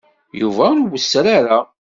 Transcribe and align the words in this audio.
Yuba 0.39 0.65
ur 0.81 0.81
wesser 0.91 1.25
ara. 1.37 1.59